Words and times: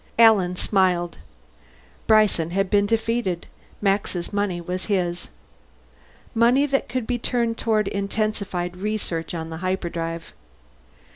Alan 0.17 0.55
smiled. 0.55 1.19
Bryson 2.07 2.49
had 2.49 2.71
been 2.71 2.87
defeated; 2.87 3.45
Max's 3.83 4.33
money 4.33 4.59
was 4.59 4.85
his. 4.85 5.27
Money 6.33 6.65
that 6.65 6.89
could 6.89 7.05
be 7.05 7.19
turned 7.19 7.59
toward 7.59 7.87
intensified 7.87 8.77
research 8.77 9.35
on 9.35 9.51
the 9.51 9.57
hyperdrive. 9.57 10.33